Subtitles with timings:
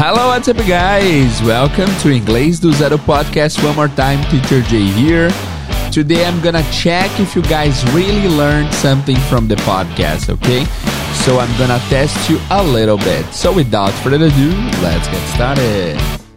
[0.00, 1.42] Hello, what's up, guys?
[1.42, 3.60] Welcome to Inglês do Zero podcast.
[3.64, 5.28] One more time, Teacher Jay here.
[5.90, 10.64] Today, I'm gonna check if you guys really learned something from the podcast, okay?
[11.26, 13.26] So, I'm gonna test you a little bit.
[13.34, 14.50] So, without further ado,
[14.86, 16.27] let's get started.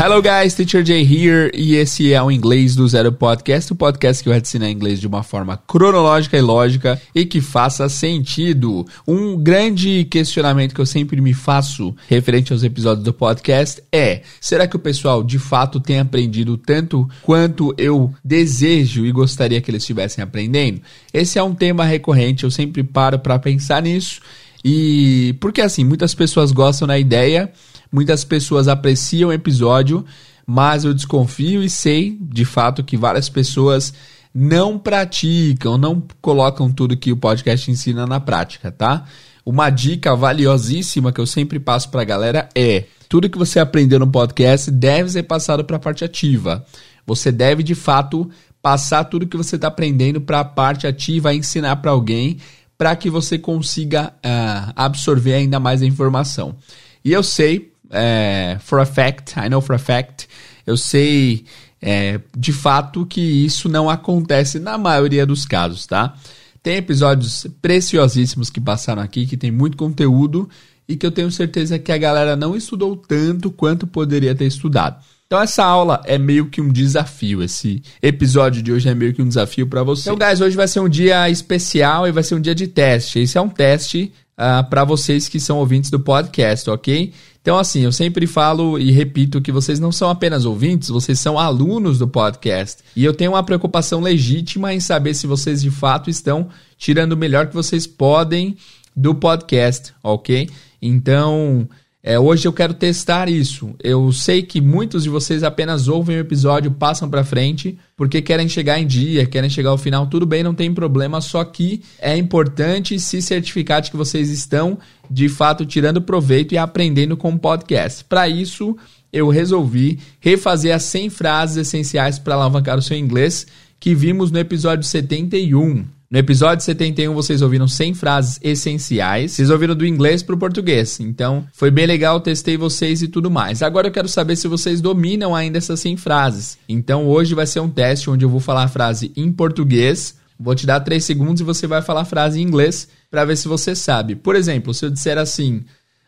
[0.00, 4.22] Hello guys, Teacher Jay here e esse é o Inglês do Zero Podcast, o podcast
[4.22, 8.86] que vai ensinar inglês de uma forma cronológica e lógica e que faça sentido.
[9.08, 14.68] Um grande questionamento que eu sempre me faço referente aos episódios do podcast é: será
[14.68, 19.82] que o pessoal de fato tem aprendido tanto quanto eu desejo e gostaria que eles
[19.82, 20.80] estivessem aprendendo?
[21.12, 24.20] Esse é um tema recorrente, eu sempre paro para pensar nisso.
[24.64, 27.52] E porque assim, muitas pessoas gostam da ideia,
[27.90, 30.04] Muitas pessoas apreciam o episódio,
[30.46, 33.92] mas eu desconfio e sei de fato que várias pessoas
[34.34, 39.04] não praticam, não colocam tudo que o podcast ensina na prática, tá?
[39.44, 43.98] Uma dica valiosíssima que eu sempre passo para a galera é: tudo que você aprendeu
[43.98, 46.64] no podcast deve ser passado para a parte ativa.
[47.06, 51.76] Você deve de fato passar tudo que você está aprendendo para a parte ativa, ensinar
[51.76, 52.38] para alguém,
[52.76, 56.56] para que você consiga uh, absorver ainda mais a informação.
[57.04, 60.28] E eu sei, é, for a fact, I know for a fact,
[60.66, 61.44] eu sei
[61.80, 66.14] é, de fato que isso não acontece na maioria dos casos, tá?
[66.62, 70.48] Tem episódios preciosíssimos que passaram aqui, que tem muito conteúdo
[70.88, 75.02] e que eu tenho certeza que a galera não estudou tanto quanto poderia ter estudado.
[75.26, 79.20] Então essa aula é meio que um desafio, esse episódio de hoje é meio que
[79.20, 80.10] um desafio para você.
[80.10, 83.18] Então, guys, hoje vai ser um dia especial e vai ser um dia de teste.
[83.18, 87.12] Esse é um teste uh, ah, para vocês que são ouvintes do podcast, ok?
[87.42, 91.38] Então, assim, eu sempre falo e repito que vocês não são apenas ouvintes, vocês são
[91.38, 92.82] alunos do podcast.
[92.94, 97.16] E eu tenho uma preocupação legítima em saber se vocês de fato estão tirando o
[97.16, 98.56] melhor que vocês podem
[98.94, 100.48] do podcast, ok?
[100.80, 101.68] Então,
[102.08, 103.76] é, hoje eu quero testar isso.
[103.84, 108.48] Eu sei que muitos de vocês apenas ouvem o episódio, passam para frente, porque querem
[108.48, 110.06] chegar em dia, querem chegar ao final.
[110.06, 114.78] Tudo bem, não tem problema, só que é importante se certificar de que vocês estão
[115.10, 118.02] de fato tirando proveito e aprendendo com o podcast.
[118.04, 118.74] Para isso,
[119.12, 123.46] eu resolvi refazer as 100 frases essenciais para alavancar o seu inglês
[123.78, 125.97] que vimos no episódio 71.
[126.10, 129.32] No episódio 71 vocês ouviram 100 frases essenciais.
[129.32, 130.98] Vocês ouviram do inglês para o português.
[131.00, 133.62] Então, foi bem legal, testei vocês e tudo mais.
[133.62, 136.58] Agora eu quero saber se vocês dominam ainda essas 100 frases.
[136.66, 140.16] Então, hoje vai ser um teste onde eu vou falar a frase em português.
[140.40, 143.36] Vou te dar 3 segundos e você vai falar a frase em inglês para ver
[143.36, 144.16] se você sabe.
[144.16, 145.62] Por exemplo, se eu disser assim: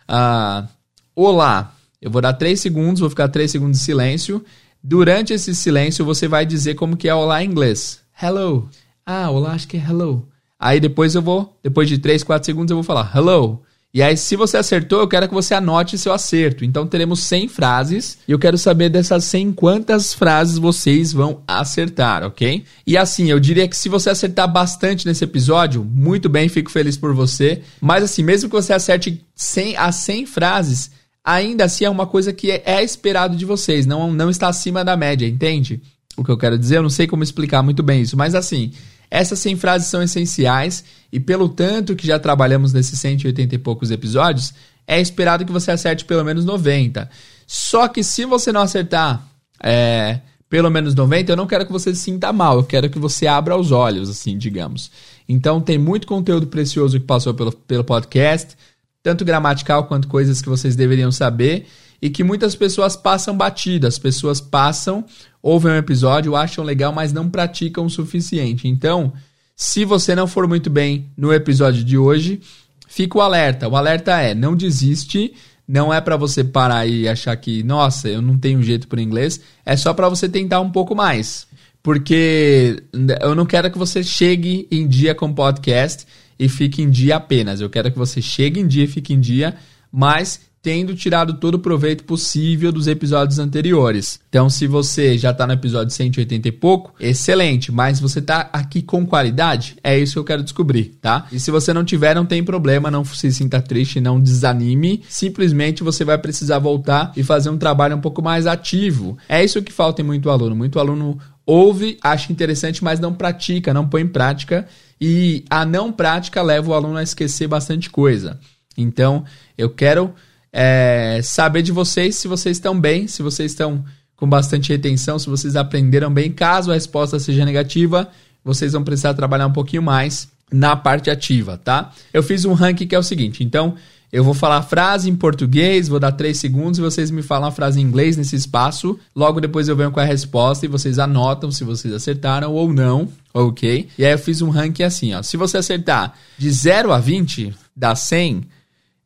[0.08, 0.66] uh,
[1.14, 4.42] Olá, eu vou dar 3 segundos, vou ficar 3 segundos de silêncio.
[4.82, 8.00] Durante esse silêncio, você vai dizer como que é olá em inglês.
[8.22, 8.66] Hello.
[9.12, 10.28] Ah, olá, acho que é hello.
[10.56, 13.60] Aí depois eu vou, depois de 3, 4 segundos, eu vou falar hello.
[13.92, 16.64] E aí, se você acertou, eu quero que você anote seu acerto.
[16.64, 22.22] Então, teremos 100 frases e eu quero saber dessas 100 quantas frases vocês vão acertar,
[22.22, 22.64] ok?
[22.86, 26.96] E assim, eu diria que se você acertar bastante nesse episódio, muito bem, fico feliz
[26.96, 27.62] por você.
[27.80, 30.92] Mas assim, mesmo que você acerte 100 a 100 frases,
[31.24, 34.96] ainda assim é uma coisa que é esperado de vocês, não, não está acima da
[34.96, 35.82] média, entende?
[36.16, 38.70] O que eu quero dizer, eu não sei como explicar muito bem isso, mas assim,
[39.10, 43.90] essas 100 frases são essenciais e, pelo tanto que já trabalhamos nesses 180 e poucos
[43.90, 44.54] episódios,
[44.86, 47.10] é esperado que você acerte pelo menos 90.
[47.46, 49.28] Só que se você não acertar
[49.62, 52.98] é, pelo menos 90, eu não quero que você se sinta mal, eu quero que
[52.98, 54.90] você abra os olhos, assim, digamos.
[55.28, 58.56] Então, tem muito conteúdo precioso que passou pelo, pelo podcast,
[59.02, 61.66] tanto gramatical quanto coisas que vocês deveriam saber
[62.00, 63.98] e que muitas pessoas passam batidas.
[63.98, 65.04] Pessoas passam,
[65.42, 68.66] ouvem um episódio, acham legal, mas não praticam o suficiente.
[68.66, 69.12] Então,
[69.54, 72.40] se você não for muito bem no episódio de hoje,
[72.88, 73.68] fica o alerta.
[73.68, 75.34] O alerta é: não desiste.
[75.68, 79.40] Não é para você parar e achar que, nossa, eu não tenho jeito por inglês.
[79.64, 81.46] É só para você tentar um pouco mais.
[81.80, 82.82] Porque
[83.20, 86.04] eu não quero que você chegue em dia com podcast
[86.36, 87.60] e fique em dia apenas.
[87.60, 89.56] Eu quero que você chegue em dia e fique em dia,
[89.92, 94.20] mas tendo tirado todo o proveito possível dos episódios anteriores.
[94.28, 98.82] Então, se você já está no episódio 180 e pouco, excelente, mas você está aqui
[98.82, 99.76] com qualidade?
[99.82, 101.26] É isso que eu quero descobrir, tá?
[101.32, 105.82] E se você não tiver, não tem problema, não se sinta triste, não desanime, simplesmente
[105.82, 109.16] você vai precisar voltar e fazer um trabalho um pouco mais ativo.
[109.28, 110.54] É isso que falta em muito aluno.
[110.54, 114.68] Muito aluno ouve, acha interessante, mas não pratica, não põe em prática,
[115.00, 118.38] e a não prática leva o aluno a esquecer bastante coisa.
[118.76, 119.24] Então,
[119.58, 120.14] eu quero
[120.52, 123.84] é, saber de vocês se vocês estão bem, se vocês estão
[124.16, 126.30] com bastante retenção, se vocês aprenderam bem.
[126.30, 128.08] Caso a resposta seja negativa,
[128.44, 131.92] vocês vão precisar trabalhar um pouquinho mais na parte ativa, tá?
[132.12, 133.76] Eu fiz um ranking que é o seguinte, então
[134.12, 137.48] eu vou falar a frase em português, vou dar 3 segundos e vocês me falam
[137.48, 138.98] a frase em inglês nesse espaço.
[139.14, 143.08] Logo depois eu venho com a resposta e vocês anotam se vocês acertaram ou não,
[143.32, 143.88] ok?
[143.96, 145.22] E aí eu fiz um ranking assim, ó.
[145.22, 148.42] Se você acertar de 0 a 20, dá 100,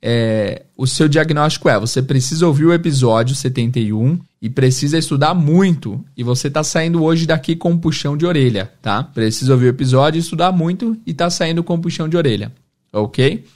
[0.07, 6.05] é, o seu diagnóstico é: você precisa ouvir o episódio 71 e precisa estudar muito.
[6.15, 9.03] E você tá saindo hoje daqui com um puxão de orelha, tá?
[9.03, 12.53] Precisa ouvir o episódio, estudar muito e tá saindo com um puxão de orelha,
[12.93, 13.47] ok?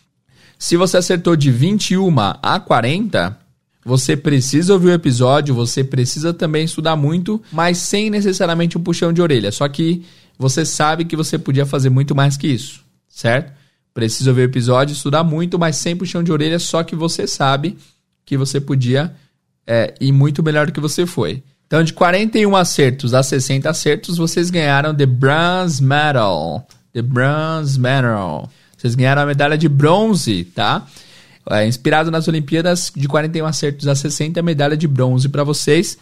[0.58, 3.38] Se você acertou de 21 a 40,
[3.84, 9.12] você precisa ouvir o episódio, você precisa também estudar muito, mas sem necessariamente um puxão
[9.12, 9.52] de orelha.
[9.52, 10.02] Só que
[10.38, 13.57] você sabe que você podia fazer muito mais que isso, certo?
[13.98, 17.76] Precisa ouvir o episódio, estudar muito, mas sem puxão de orelha, só que você sabe
[18.24, 19.12] que você podia
[19.66, 21.42] é, ir muito melhor do que você foi.
[21.66, 26.64] Então, de 41 acertos a 60 acertos, vocês ganharam The Bronze Medal.
[26.92, 28.48] The Bronze Medal.
[28.76, 30.86] Vocês ganharam a medalha de bronze, tá?
[31.50, 35.98] É, inspirado nas Olimpíadas, de 41 acertos a 60, medalha de bronze para vocês.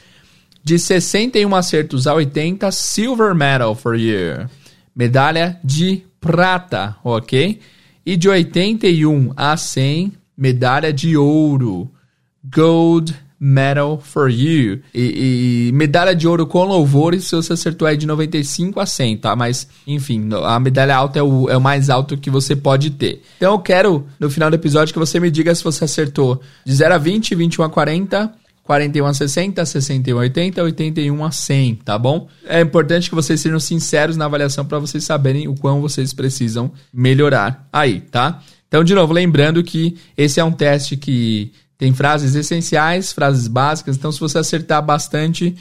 [0.63, 4.47] De 61 acertos a 80, silver medal for you.
[4.95, 7.59] Medalha de prata, ok?
[8.07, 11.91] E de 81 a 100, medalha de ouro.
[12.55, 14.81] Gold Medal for You.
[14.95, 19.17] E, e, medalha de ouro com louvores se você acertou aí de 95 a 100,
[19.19, 19.37] tá?
[19.37, 23.23] Mas, enfim, a medalha alta é o, é o mais alto que você pode ter.
[23.37, 26.75] Então eu quero, no final do episódio, que você me diga se você acertou de
[26.75, 28.33] 0 a 20, 21 a 40,
[28.67, 32.29] 41 a 60, 61 a 80, 81 a 100, tá bom?
[32.45, 36.73] É importante que vocês sejam sinceros na avaliação para vocês saberem o quão vocês precisam
[36.93, 38.43] melhorar aí, tá?
[38.67, 43.97] Então, de novo, lembrando que esse é um teste que tem frases essenciais, frases básicas.
[43.97, 45.55] Então, se você acertar bastante,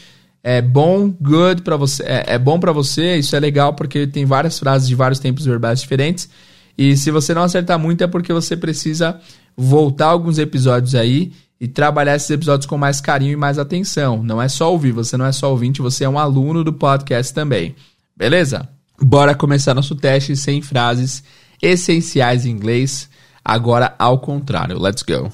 [0.43, 3.17] é bom, good para você, é, é bom para você.
[3.17, 6.27] Isso é legal porque tem várias frases de vários tempos verbais diferentes.
[6.75, 9.19] E se você não acertar muito é porque você precisa
[9.55, 14.21] voltar alguns episódios aí e trabalhar esses episódios com mais carinho e mais atenção.
[14.21, 17.33] Não é só ouvir, você não é só ouvinte, você é um aluno do podcast
[17.33, 17.75] também.
[18.15, 18.67] Beleza?
[19.01, 21.23] Bora começar nosso teste sem frases
[21.61, 23.09] essenciais em inglês.
[23.43, 24.79] Agora ao contrário.
[24.79, 25.31] Let's go.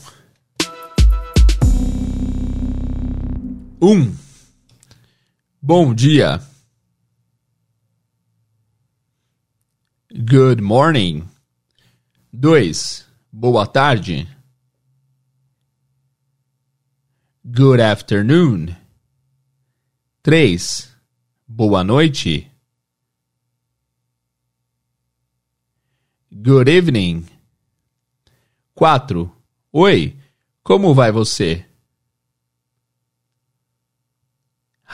[3.81, 4.13] Um.
[5.61, 6.41] Bom dia.
[10.13, 11.23] Good morning.
[12.33, 13.05] Dois.
[13.31, 14.27] Boa tarde.
[17.43, 18.77] Good afternoon.
[20.21, 20.95] Três.
[21.47, 22.51] Boa noite.
[26.31, 27.25] Good evening.
[28.75, 29.35] Quatro.
[29.73, 30.15] Oi,
[30.63, 31.65] como vai você?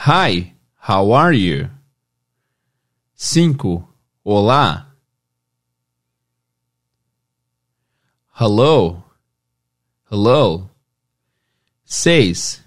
[0.06, 0.56] Hi,
[0.88, 1.70] how are you?
[3.14, 3.86] 5.
[4.24, 4.96] Olá.
[8.32, 9.04] Hello.
[10.10, 10.70] Hello.
[11.88, 12.62] 6.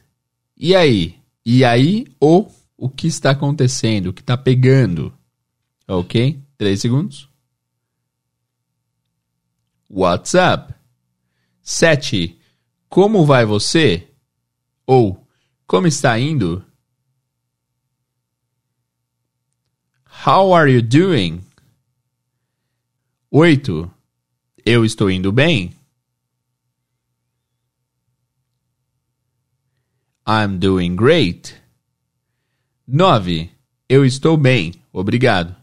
[0.57, 1.21] E aí?
[1.45, 4.07] E aí ou o que está acontecendo?
[4.07, 5.15] O que está pegando?
[5.87, 6.41] Ok?
[6.57, 7.29] 3 segundos.
[9.87, 10.73] What's up?
[11.61, 12.39] 7.
[12.89, 14.09] Como vai você?
[14.87, 15.23] Ou
[15.67, 16.65] como está indo?
[20.25, 21.45] How are you doing?
[23.29, 23.91] 8.
[24.65, 25.75] Eu estou indo bem?
[30.25, 31.55] I'm doing great.
[32.87, 33.49] 9.
[33.89, 35.55] Eu estou bem, obrigado.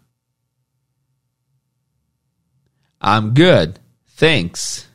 [3.00, 3.80] I'm good,
[4.16, 4.88] thanks.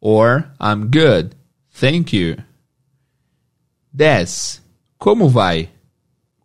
[0.00, 1.34] Or I'm good,
[1.70, 2.36] thank you.
[3.92, 4.62] 10.
[4.98, 5.70] Como vai?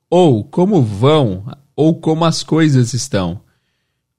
[0.10, 1.46] Ou como vão
[1.76, 3.44] ou como as coisas estão.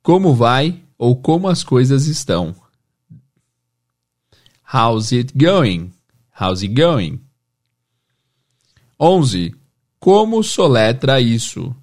[0.03, 2.55] Como vai ou como as coisas estão.
[4.73, 5.93] How's it going?
[6.39, 7.21] How's it going?
[9.05, 9.53] 11.
[9.99, 11.75] Como soletra isso?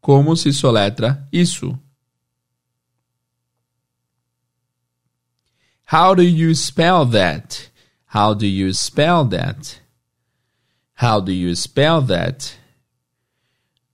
[0.00, 1.78] Como se soletra isso?
[5.86, 7.70] How do you spell that?
[8.12, 9.80] How do you spell that?
[11.00, 12.58] How do you spell that?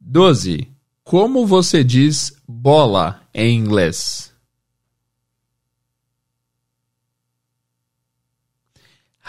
[0.01, 0.67] 12.
[1.05, 4.33] Como você diz bola em inglês?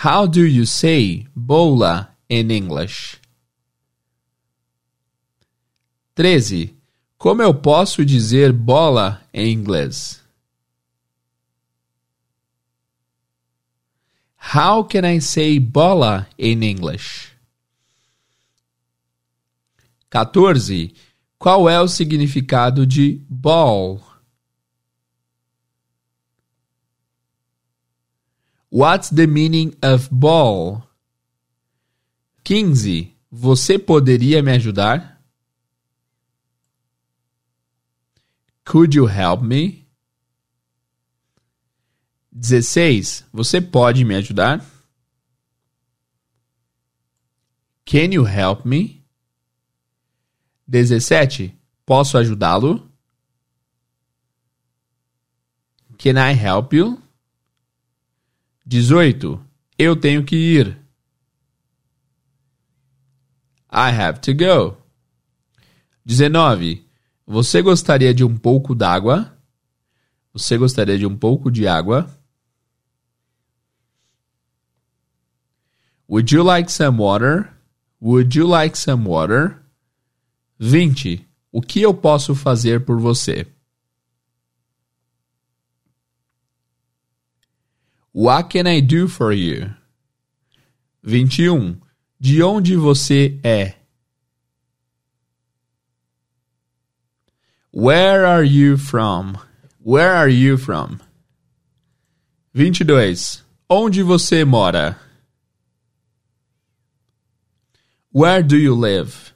[0.01, 3.19] How do you say bola in English?
[6.15, 6.73] 13.
[7.17, 10.23] Como eu posso dizer bola em inglês?
[14.53, 17.31] How can I say bola in English?
[20.09, 20.93] 14.
[21.37, 24.01] Qual é o significado de ball?
[28.69, 30.90] What's the meaning of ball?
[32.43, 33.15] 15.
[33.31, 35.21] Você poderia me ajudar?
[38.65, 39.87] Could you help me?
[42.31, 43.25] 16.
[43.33, 44.65] Você pode me ajudar?
[47.85, 49.03] Can you help me?
[50.67, 51.53] 17.
[51.85, 52.89] Posso ajudá-lo?
[55.97, 57.01] Can I help you?
[58.65, 59.45] 18.
[59.77, 60.80] Eu tenho que ir.
[63.71, 64.77] I have to go.
[66.05, 66.85] 19.
[67.25, 69.37] Você gostaria de um pouco d'água?
[70.33, 72.09] Você gostaria de um pouco de água?
[76.09, 77.53] Would you like some water?
[78.01, 79.63] Would you like some water?
[80.59, 81.25] 20.
[81.51, 83.47] O que eu posso fazer por você?
[88.13, 89.73] What can I do for you?
[91.01, 91.79] 21.
[92.21, 93.73] De onde você é?
[97.73, 99.39] Where are you from?
[99.83, 100.99] Where are you from?
[102.53, 103.43] 22.
[103.67, 104.99] Onde você mora?
[108.13, 109.33] Where do you live?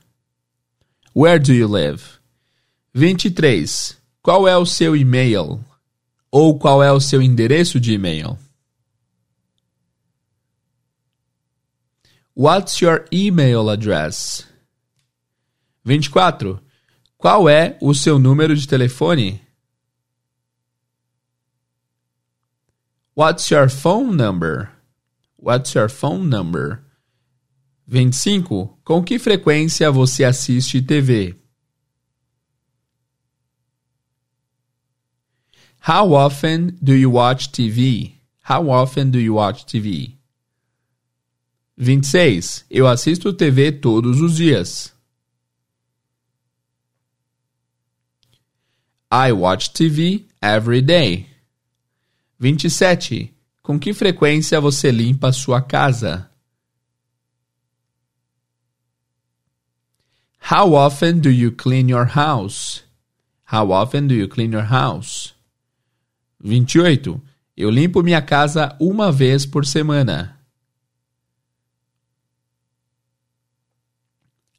[1.15, 2.20] Where do you live?
[2.94, 3.98] 23.
[4.22, 5.65] Qual é o seu e-mail?
[6.30, 8.38] Ou qual é o seu endereço de e-mail?
[12.38, 14.44] What's your email address?
[15.86, 16.60] 24.
[17.18, 19.39] Qual é o seu número de telefone?
[23.15, 24.70] What's your phone number?
[25.38, 26.84] What's your phone number?
[27.88, 28.77] 25.
[28.84, 31.39] Com que frequência você assiste TV?
[35.88, 38.15] How often do you watch TV?
[38.42, 40.14] How often do you watch TV?
[41.77, 42.65] 26.
[42.70, 44.94] Eu assisto TV todos os dias.
[49.12, 51.27] I watch TV every day.
[52.39, 53.34] 27.
[53.62, 56.29] Com que frequência você limpa sua casa?
[60.51, 62.84] How often do you clean your house?
[63.51, 65.34] How often do you clean your house?
[66.39, 67.22] 28.
[67.58, 70.35] Eu limpo minha casa uma vez por semana.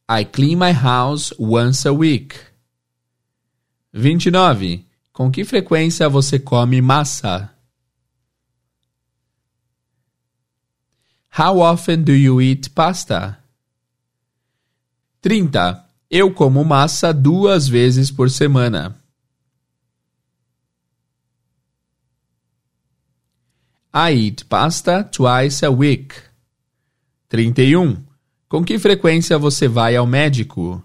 [0.09, 2.37] I clean my house once a week.
[3.93, 4.87] 29.
[5.13, 7.51] Com que frequência você come massa?
[11.37, 13.37] How often do you eat pasta?
[15.21, 15.85] 30.
[16.09, 18.97] Eu como massa duas vezes por semana.
[23.93, 26.15] I eat pasta twice a week.
[27.29, 28.06] 31.
[28.49, 30.83] Com que frequência você vai ao médico?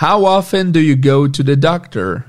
[0.00, 2.24] How often do you go to the doctor?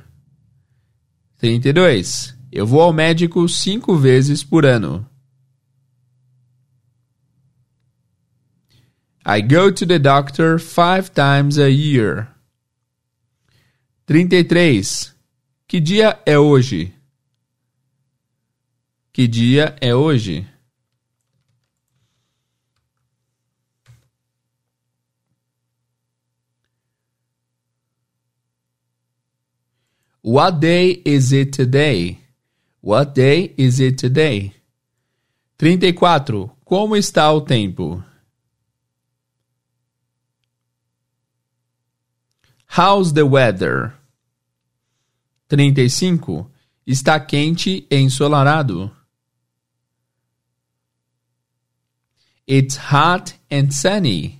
[1.38, 2.38] 32.
[2.52, 5.10] Eu vou ao médico cinco vezes por ano.
[9.26, 12.28] I go to the doctor five times a year.
[14.06, 15.16] 33.
[15.66, 16.94] Que dia é hoje?
[19.14, 20.46] Que dia é hoje?
[30.26, 32.18] What day is it today?
[32.80, 34.54] What day is it today?
[35.58, 36.50] 34.
[36.64, 38.02] Como está o tempo?
[42.68, 43.96] How's the weather?
[45.50, 46.50] 35.
[46.88, 48.96] Está quente e ensolarado.
[52.48, 54.40] It's hot and sunny.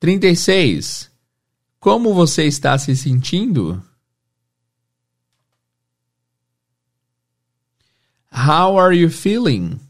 [0.00, 1.10] 36.
[1.78, 3.84] Como você está se sentindo?
[8.30, 9.80] How are you feeling?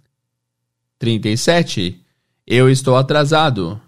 [0.99, 2.01] 37.
[2.47, 3.81] Eu estou atrasado.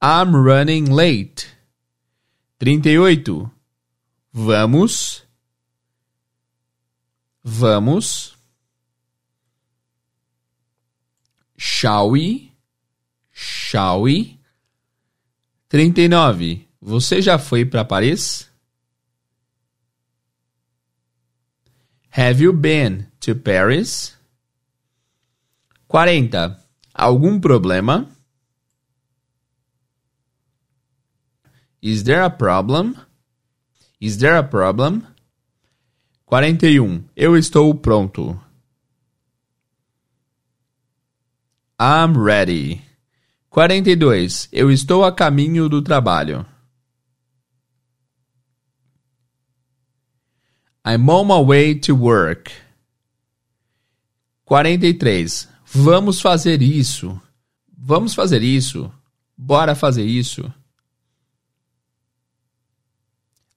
[0.00, 1.46] I'm running late.
[2.58, 3.50] 38.
[4.32, 5.22] Vamos.
[7.44, 8.36] Vamos.
[11.56, 12.52] Shall we?
[13.32, 14.38] Shall we?
[15.68, 16.68] 39.
[16.80, 18.51] Você já foi para Paris?
[22.12, 24.14] Have you been to Paris?
[25.88, 26.28] 40.
[26.94, 28.06] Algum problema?
[31.80, 32.98] Is there a problem?
[33.98, 35.06] Is there a problem?
[36.26, 37.04] 41.
[37.16, 38.38] Eu estou pronto.
[41.80, 42.82] I'm ready.
[43.48, 44.50] 42.
[44.52, 46.44] Eu estou a caminho do trabalho.
[50.84, 52.50] I'm on my way to work.
[54.46, 55.48] 43.
[55.64, 57.20] Vamos fazer isso.
[57.76, 58.92] Vamos fazer isso.
[59.36, 60.52] Bora fazer isso.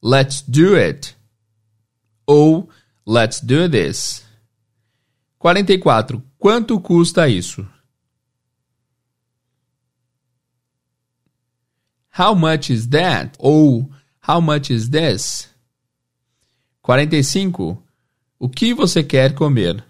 [0.01, 1.15] Let's do it.
[2.27, 2.69] Ou
[3.05, 4.23] let's do this.
[5.39, 6.23] 44.
[6.37, 7.67] Quanto custa isso?
[12.11, 13.35] How much is that?
[13.39, 13.91] Ou
[14.21, 15.49] how much is this?
[16.85, 17.83] 45.
[18.37, 19.83] O que você quer comer?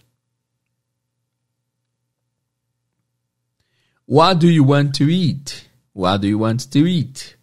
[4.07, 5.69] What do you want to eat?
[5.93, 7.37] What do you want to eat?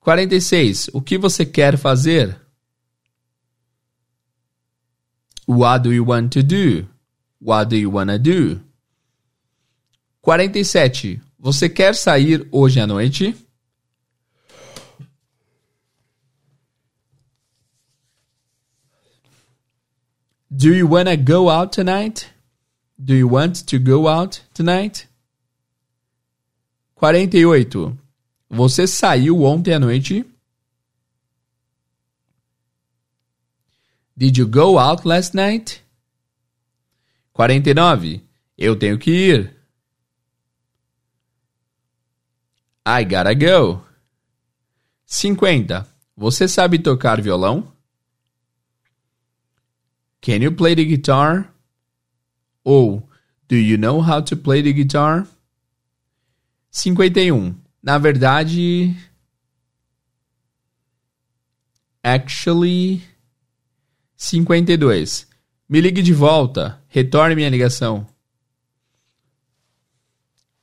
[0.00, 0.90] 46.
[0.92, 2.38] O que você quer fazer?
[5.48, 6.86] What do you want to do?
[7.40, 8.60] What do you wanna do?
[10.20, 11.22] 47.
[11.38, 13.34] Você quer sair hoje à noite?
[20.56, 22.30] Do you wanna go out tonight?
[22.98, 25.06] Do you want to go out tonight?
[26.94, 27.94] 48.
[28.48, 30.24] Você saiu ontem à noite?
[34.16, 35.82] Did you go out last night?
[37.34, 38.22] 49.
[38.56, 39.54] Eu tenho que ir.
[42.86, 43.84] I gotta go.
[45.04, 45.86] 50.
[46.16, 47.75] Você sabe tocar violão?
[50.26, 51.54] Can you play the guitar?
[52.64, 53.00] Ou
[53.46, 55.24] Do you know how to play the guitar?
[56.72, 57.54] 51.
[57.80, 58.92] Na verdade.
[62.02, 63.02] Actually.
[64.16, 65.28] 52.
[65.68, 66.82] Me ligue de volta.
[66.88, 68.04] Retorne minha ligação.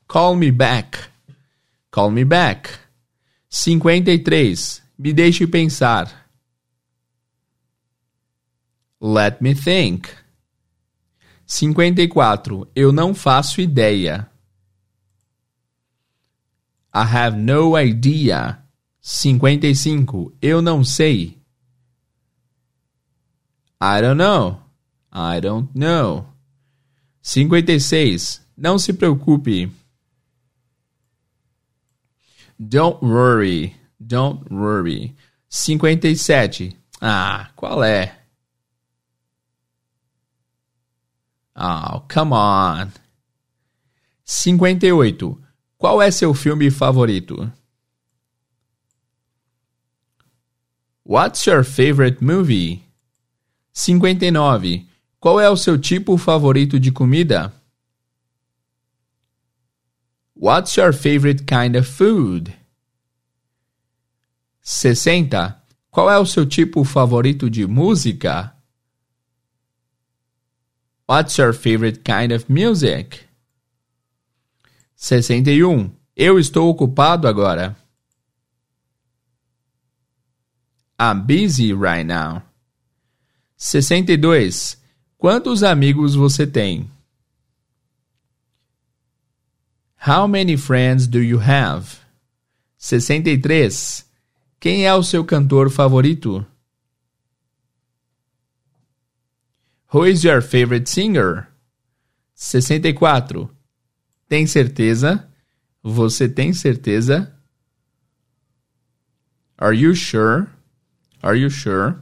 [0.09, 1.07] Call me back.
[1.89, 2.69] Call me back.
[3.49, 4.81] 53.
[4.99, 6.22] Me deixe pensar.
[9.05, 10.07] Let me think.
[11.45, 12.71] 54.
[12.73, 14.31] Eu não faço ideia.
[16.95, 18.63] I have no idea.
[19.01, 20.33] 55.
[20.41, 21.37] Eu não sei.
[23.81, 24.61] I don't know.
[25.11, 26.25] I don't know.
[27.21, 28.41] 56.
[28.55, 29.69] Não se preocupe.
[32.57, 33.75] Don't worry.
[33.99, 35.13] Don't worry.
[35.49, 36.77] 57.
[37.01, 38.22] Ah, qual é?
[42.13, 42.91] Come on.
[44.23, 45.41] 58.
[45.77, 47.51] Qual é seu filme favorito?
[51.03, 52.83] What's your favorite movie?
[53.73, 54.87] 59.
[55.19, 57.51] Qual é o seu tipo favorito de comida?
[60.35, 62.53] What's your favorite kind of food?
[64.61, 65.61] 60.
[65.89, 68.52] Qual é o seu tipo favorito de música?
[71.05, 73.27] What's your favorite kind of music?
[74.95, 75.91] 61.
[76.15, 77.75] Eu estou ocupado agora.
[80.97, 82.41] I'm busy right now.
[83.57, 84.77] 62.
[85.17, 86.89] Quantos amigos você tem?
[90.05, 91.97] How many friends do you have?
[92.77, 94.05] 63.
[94.59, 96.45] Quem é o seu cantor favorito?
[99.93, 101.47] Who is your favorite singer?
[102.33, 103.47] 64.
[104.27, 105.29] Tem certeza?
[105.83, 107.31] Você tem certeza?
[109.55, 110.47] Are you sure?
[111.21, 111.99] Are you sure?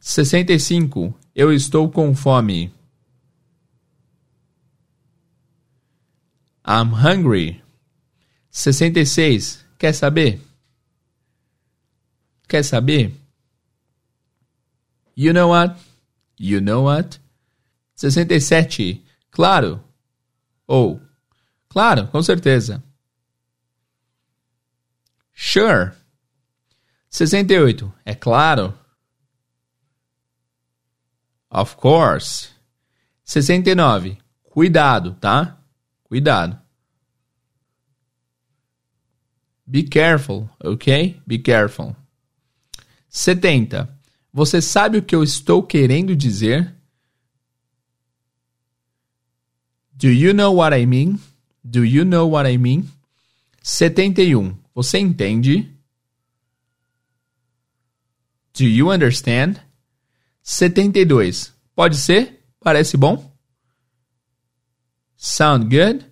[0.00, 1.14] 65.
[1.36, 2.74] Eu estou com fome.
[6.66, 7.62] I'm hungry.
[8.50, 9.64] 66.
[9.78, 10.40] Quer saber?
[12.48, 13.14] Quer saber?
[15.14, 15.93] You know what?
[16.38, 17.18] You know what?
[17.94, 19.04] 67.
[19.30, 19.82] Claro.
[20.66, 21.00] Ou.
[21.68, 22.82] Claro, com certeza.
[25.32, 25.92] Sure.
[27.10, 27.92] 68.
[28.04, 28.76] É claro.
[31.50, 32.50] Of course.
[33.24, 34.18] 69.
[34.42, 35.58] Cuidado, tá?
[36.04, 36.60] Cuidado.
[39.66, 41.20] Be careful, ok?
[41.26, 41.96] Be careful.
[43.08, 43.88] 70.
[44.34, 46.74] Você sabe o que eu estou querendo dizer?
[49.92, 51.20] Do you know what I mean?
[51.62, 52.90] Do you know what I mean?
[53.62, 54.58] 71.
[54.74, 55.72] Você entende?
[58.58, 59.60] Do you understand?
[60.42, 61.54] 72.
[61.72, 62.44] Pode ser?
[62.58, 63.32] Parece bom?
[65.16, 66.04] Sound good?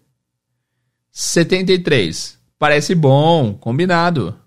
[1.11, 2.39] 73.
[2.57, 4.39] Parece bom, combinado.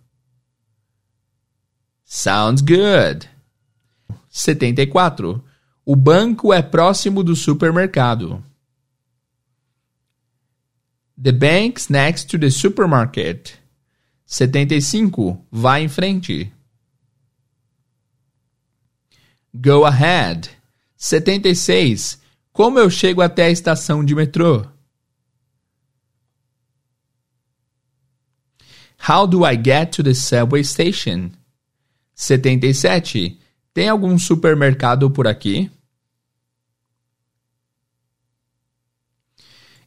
[2.06, 3.35] Sounds good.
[4.36, 5.42] 74.
[5.86, 8.44] O banco é próximo do supermercado.
[11.18, 13.54] The bank's next to the supermarket.
[14.26, 15.42] 75.
[15.50, 16.52] Vá em frente.
[19.54, 20.50] Go ahead.
[20.98, 22.20] 76.
[22.52, 24.68] Como eu chego até a estação de metrô?
[29.08, 31.32] How do I get to the subway station?
[32.14, 33.45] 77.
[33.76, 35.70] Tem algum supermercado por aqui?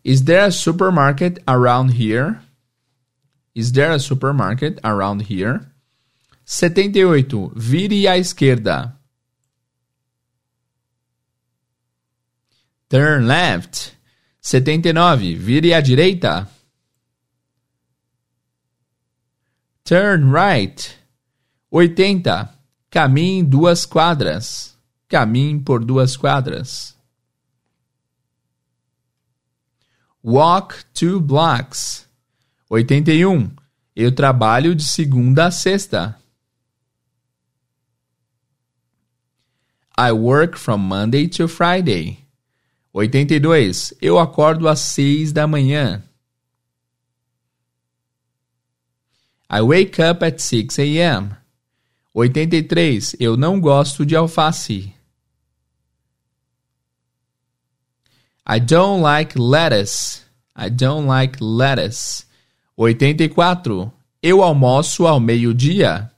[0.05, 2.38] Is there a supermarket around here?
[3.55, 5.66] Is there a supermarket around here?
[6.44, 7.51] 78.
[7.57, 8.94] Vire à esquerda.
[12.90, 13.96] Turn left.
[14.42, 15.35] 79.
[15.35, 16.46] Vire à direita.
[19.83, 20.94] Turn right.
[21.70, 22.58] 80.
[22.90, 24.77] Caminhe duas quadras.
[25.09, 26.96] Caminhe por duas quadras.
[30.22, 32.09] Walk two blocks.
[32.68, 33.51] 81.
[33.94, 36.18] Eu trabalho de segunda a sexta.
[39.96, 42.24] I work from Monday to Friday.
[42.92, 43.94] 82.
[44.01, 46.03] Eu acordo às seis da manhã.
[49.51, 51.38] I wake up at 6 a.m.
[52.20, 53.14] 83.
[53.20, 54.92] Eu não gosto de alface.
[58.48, 60.22] I don't like lettuce.
[60.57, 62.24] I don't like lettuce.
[62.76, 63.92] 84.
[64.20, 66.11] Eu almoço ao meio-dia.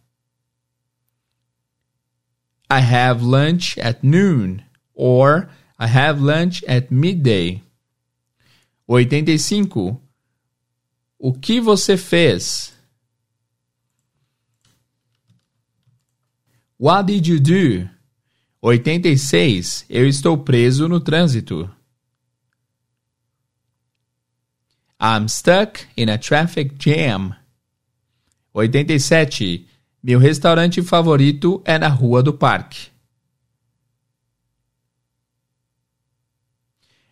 [2.71, 4.63] I have lunch at noon.
[4.95, 7.63] Or I have lunch at midday.
[8.87, 10.01] 85.
[11.19, 12.73] O que você fez?
[16.81, 17.91] What did you do?
[18.63, 19.85] 86.
[19.91, 21.71] Eu estou preso no trânsito.
[24.99, 27.37] I'm stuck in a traffic jam.
[28.55, 29.69] 87.
[30.03, 32.89] Meu restaurante favorito é na Rua do Parque.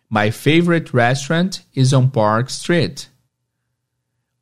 [0.09, 3.05] My favorite restaurant is on Park Street.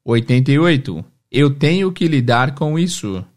[0.05, 1.03] 88.
[1.29, 3.27] Eu tenho que lidar com isso.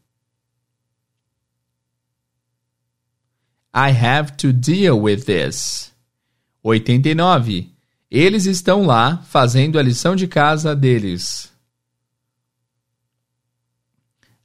[3.73, 5.93] I have to deal with this.
[6.63, 7.71] 89.
[8.11, 11.51] Eles estão lá fazendo a lição de casa deles.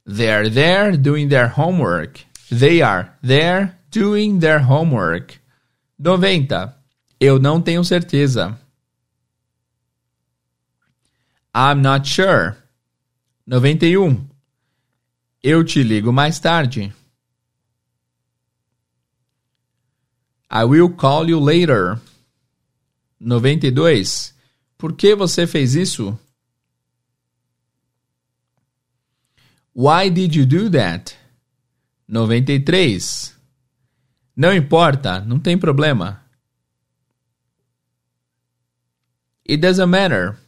[0.04, 2.24] They're there doing their homework.
[2.48, 5.40] They are there doing their homework.
[5.98, 6.76] 90.
[7.18, 8.56] Eu não tenho certeza.
[11.52, 12.54] I'm not sure.
[13.46, 14.28] 91.
[15.42, 16.92] Eu te ligo mais tarde.
[20.50, 22.00] I will call you later.
[23.20, 24.34] 92.
[24.78, 26.18] Por que você fez isso?
[29.74, 31.14] Why did you do that?
[32.08, 33.34] 93.
[34.36, 36.22] Não importa, não tem problema.
[39.48, 40.38] It doesn't matter.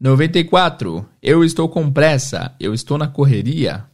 [0.00, 1.08] 94.
[1.22, 3.88] Eu estou com pressa, eu estou na correria.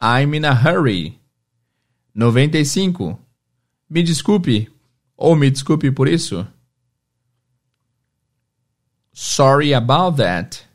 [0.00, 1.18] I'm in a hurry.
[2.16, 3.20] 95.
[3.90, 4.72] Me desculpe,
[5.18, 6.48] ou me desculpe por isso.
[9.12, 10.66] Sorry about that.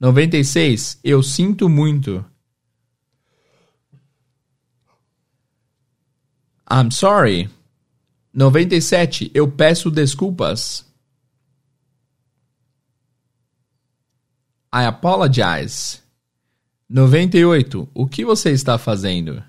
[0.00, 0.98] 96.
[1.04, 2.24] Eu sinto muito.
[6.68, 7.48] I'm sorry.
[8.34, 9.30] 97.
[9.32, 10.84] Eu peço desculpas.
[14.74, 16.02] I apologize.
[16.88, 17.88] 98.
[17.94, 19.44] O que você está fazendo?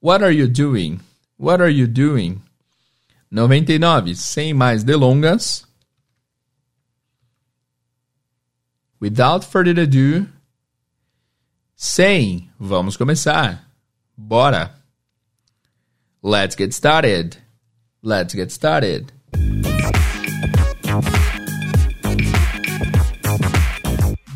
[0.00, 1.00] What are you doing?
[1.36, 2.42] What are you doing?
[3.30, 4.14] 99.
[4.14, 5.64] Sem mais delongas.
[8.98, 10.28] Without further ado.
[11.74, 12.50] Sem.
[12.58, 13.60] Vamos começar.
[14.16, 14.74] Bora.
[16.22, 17.38] Let's get started.
[18.02, 19.12] Let's get started.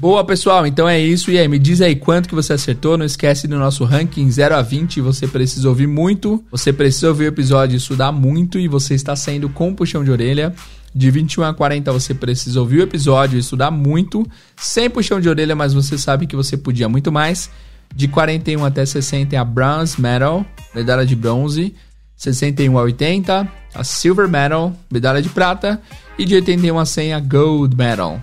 [0.04, 1.30] Boa, pessoal, então é isso.
[1.30, 2.98] E aí, me diz aí quanto que você acertou.
[2.98, 5.00] Não esquece do nosso ranking 0 a 20.
[5.00, 6.44] Você precisa ouvir muito.
[6.50, 8.58] Você precisa ouvir o episódio e estudar muito.
[8.58, 10.54] E você está saindo com puxão de orelha.
[10.94, 14.26] De 21 a 40 você precisa ouvir o episódio e estudar muito.
[14.58, 17.48] Sem puxão de orelha, mas você sabe que você podia muito mais.
[17.96, 21.74] De 41 até 60 é a Bronze Medal, medalha de bronze.
[22.14, 25.80] 61 a 80, a Silver Medal, medalha de prata.
[26.18, 28.20] E de 81 a 100, a Gold Medal,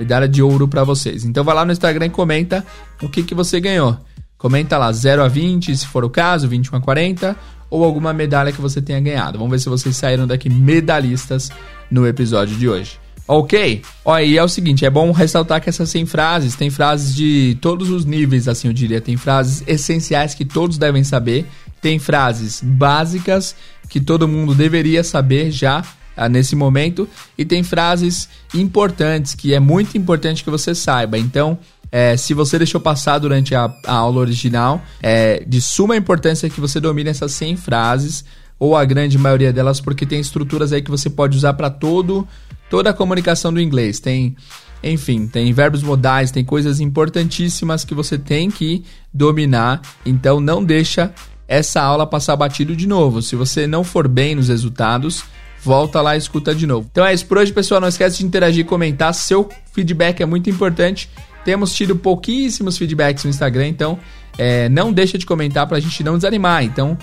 [0.00, 1.26] medalha de ouro para vocês.
[1.26, 2.64] Então vai lá no Instagram e comenta
[3.02, 3.98] o que, que você ganhou.
[4.38, 7.36] Comenta lá 0 a 20, se for o caso, 21 a 40,
[7.68, 9.36] ou alguma medalha que você tenha ganhado.
[9.36, 11.50] Vamos ver se vocês saíram daqui medalhistas
[11.90, 12.98] no episódio de hoje.
[13.28, 13.82] Ok?
[14.02, 17.58] Ó, e é o seguinte, é bom ressaltar que essas 100 frases, tem frases de
[17.60, 19.02] todos os níveis, assim eu diria.
[19.02, 21.46] Tem frases essenciais que todos devem saber.
[21.82, 23.54] Tem frases básicas
[23.90, 25.84] que todo mundo deveria saber já
[26.28, 27.08] nesse momento.
[27.36, 31.18] E tem frases importantes que é muito importante que você saiba.
[31.18, 31.58] Então,
[31.90, 36.60] é, se você deixou passar durante a, a aula original, é de suma importância que
[36.60, 38.24] você domine essas 100 frases
[38.58, 42.28] ou a grande maioria delas, porque tem estruturas aí que você pode usar para todo
[42.70, 43.98] toda a comunicação do inglês.
[43.98, 44.36] Tem,
[44.82, 49.82] enfim, tem verbos modais, tem coisas importantíssimas que você tem que dominar.
[50.06, 51.12] Então não deixa
[51.48, 53.20] essa aula passar batido de novo.
[53.20, 55.24] Se você não for bem nos resultados,
[55.62, 56.88] volta lá e escuta de novo.
[56.90, 57.80] Então é isso por hoje, pessoal.
[57.80, 59.12] Não esquece de interagir comentar.
[59.14, 61.10] Seu feedback é muito importante.
[61.44, 63.98] Temos tido pouquíssimos feedbacks no Instagram, então
[64.36, 66.62] é, não deixa de comentar para a gente não desanimar.
[66.62, 66.98] Então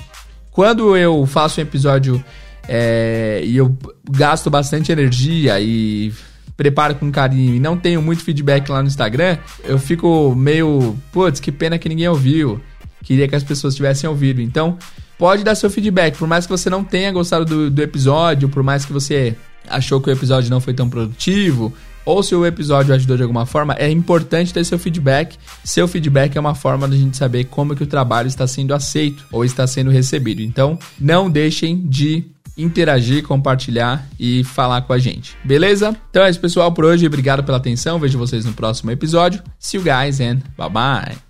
[0.58, 2.24] quando eu faço um episódio
[2.68, 3.78] é, e eu
[4.10, 6.12] gasto bastante energia e
[6.58, 11.40] preparo com carinho e não tenho muito feedback lá no Instagram, eu fico meio, putz,
[11.40, 12.60] que pena que ninguém ouviu.
[13.04, 14.42] Queria que as pessoas tivessem ouvido.
[14.42, 14.80] Então,
[15.18, 18.64] pode dar seu feedback, por mais que você não tenha gostado do, do episódio, por
[18.64, 19.36] mais que você
[19.68, 21.74] achou que o episódio não foi tão produtivo,
[22.06, 25.38] ou se o episódio ajudou de alguma forma, é importante ter seu feedback.
[25.62, 29.26] Seu feedback é uma forma da gente saber como que o trabalho está sendo aceito
[29.30, 30.42] ou está sendo recebido.
[30.42, 32.24] Então, não deixem de
[32.58, 35.36] interagir, compartilhar e falar com a gente.
[35.44, 35.96] Beleza?
[36.10, 37.06] Então é isso, pessoal, por hoje.
[37.06, 38.00] Obrigado pela atenção.
[38.00, 39.44] Vejo vocês no próximo episódio.
[39.60, 41.27] See you guys and bye bye.